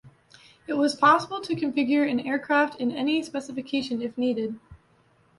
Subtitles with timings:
[0.65, 4.59] It was possible to configure an aircraft in any specification if needed.